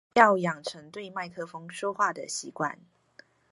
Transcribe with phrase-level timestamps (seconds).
[0.15, 2.77] 要養成對麥克風說話的習慣